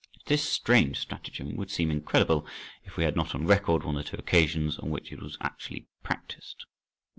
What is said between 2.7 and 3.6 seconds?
if we had not on